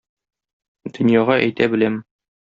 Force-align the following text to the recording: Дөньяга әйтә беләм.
Дөньяга 0.97 1.35
әйтә 1.43 1.67
беләм. 1.75 2.01